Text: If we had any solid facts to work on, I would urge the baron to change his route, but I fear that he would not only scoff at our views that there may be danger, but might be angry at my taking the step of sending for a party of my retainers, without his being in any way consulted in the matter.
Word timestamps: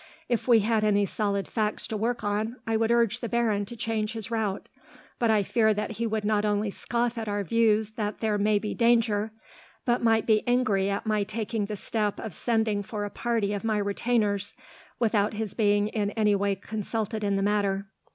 If 0.27 0.47
we 0.47 0.61
had 0.61 0.83
any 0.83 1.05
solid 1.05 1.47
facts 1.47 1.87
to 1.89 1.95
work 1.95 2.23
on, 2.23 2.55
I 2.65 2.75
would 2.75 2.89
urge 2.89 3.19
the 3.19 3.29
baron 3.29 3.65
to 3.65 3.75
change 3.75 4.13
his 4.13 4.31
route, 4.31 4.67
but 5.19 5.29
I 5.29 5.43
fear 5.43 5.75
that 5.75 5.91
he 5.91 6.07
would 6.07 6.25
not 6.25 6.43
only 6.43 6.71
scoff 6.71 7.19
at 7.19 7.27
our 7.29 7.43
views 7.43 7.91
that 7.91 8.19
there 8.19 8.39
may 8.39 8.57
be 8.57 8.73
danger, 8.73 9.31
but 9.85 10.01
might 10.01 10.25
be 10.25 10.41
angry 10.47 10.89
at 10.89 11.05
my 11.05 11.23
taking 11.23 11.65
the 11.67 11.75
step 11.75 12.19
of 12.19 12.33
sending 12.33 12.81
for 12.81 13.05
a 13.05 13.11
party 13.11 13.53
of 13.53 13.63
my 13.63 13.77
retainers, 13.77 14.55
without 14.97 15.33
his 15.35 15.53
being 15.53 15.89
in 15.89 16.09
any 16.17 16.33
way 16.33 16.55
consulted 16.55 17.23
in 17.23 17.35
the 17.35 17.43
matter. 17.43 17.85